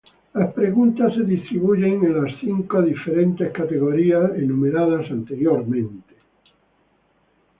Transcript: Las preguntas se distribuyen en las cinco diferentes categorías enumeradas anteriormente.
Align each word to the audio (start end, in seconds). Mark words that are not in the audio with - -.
Las 0.33 0.51
preguntas 0.53 1.13
se 1.13 1.21
distribuyen 1.25 2.03
en 2.03 2.23
las 2.25 2.33
cinco 2.39 2.81
diferentes 2.81 3.51
categorías 3.51 4.31
enumeradas 4.35 5.11
anteriormente. 5.11 6.15